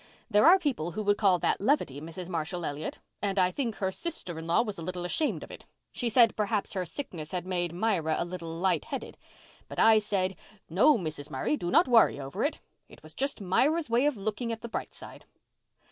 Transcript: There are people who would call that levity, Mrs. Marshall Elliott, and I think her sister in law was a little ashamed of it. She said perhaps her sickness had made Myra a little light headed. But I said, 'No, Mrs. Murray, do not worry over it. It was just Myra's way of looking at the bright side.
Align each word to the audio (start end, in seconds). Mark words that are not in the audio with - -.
There 0.31 0.47
are 0.47 0.57
people 0.57 0.93
who 0.93 1.03
would 1.03 1.19
call 1.19 1.37
that 1.37 1.61
levity, 1.61 2.01
Mrs. 2.01 2.27
Marshall 2.27 2.65
Elliott, 2.65 2.97
and 3.21 3.37
I 3.37 3.51
think 3.51 3.75
her 3.75 3.91
sister 3.91 4.39
in 4.39 4.47
law 4.47 4.63
was 4.63 4.79
a 4.79 4.81
little 4.81 5.05
ashamed 5.05 5.43
of 5.43 5.51
it. 5.51 5.67
She 5.91 6.09
said 6.09 6.35
perhaps 6.35 6.73
her 6.73 6.85
sickness 6.87 7.29
had 7.29 7.45
made 7.45 7.71
Myra 7.71 8.15
a 8.17 8.25
little 8.25 8.51
light 8.57 8.85
headed. 8.85 9.15
But 9.67 9.77
I 9.77 9.99
said, 9.99 10.35
'No, 10.67 10.97
Mrs. 10.97 11.29
Murray, 11.29 11.55
do 11.55 11.69
not 11.69 11.87
worry 11.87 12.19
over 12.19 12.43
it. 12.43 12.59
It 12.89 13.03
was 13.03 13.13
just 13.13 13.41
Myra's 13.41 13.91
way 13.91 14.07
of 14.07 14.17
looking 14.17 14.51
at 14.51 14.61
the 14.61 14.69
bright 14.69 14.95
side. 14.95 15.25